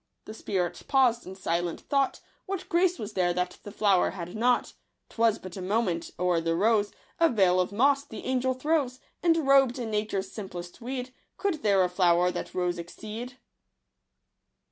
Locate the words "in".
1.27-1.35, 9.77-9.91